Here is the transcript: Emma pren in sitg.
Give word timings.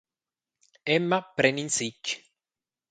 Emma 0.95 1.19
pren 1.37 1.61
in 1.63 1.69
sitg. 1.77 2.05